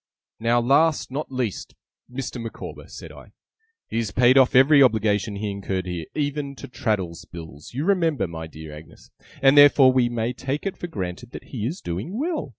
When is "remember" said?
7.85-8.27